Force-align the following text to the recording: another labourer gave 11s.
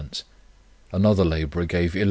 another 0.91 1.23
labourer 1.23 1.65
gave 1.67 1.91
11s. 1.93 1.99